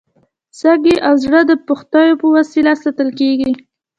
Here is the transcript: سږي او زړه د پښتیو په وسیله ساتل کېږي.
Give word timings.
سږي 0.59 0.95
او 1.07 1.13
زړه 1.23 1.39
د 1.49 1.51
پښتیو 1.67 2.19
په 2.21 2.27
وسیله 2.35 2.73
ساتل 2.83 3.09
کېږي. 3.19 3.51